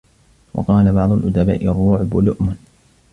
وَقَالَ 0.53 0.91
بَعْضُ 0.91 1.11
الْأُدَبَاءِ 1.11 1.65
الرُّعْبُ 1.67 2.17
لُؤْمٌ 2.17 2.55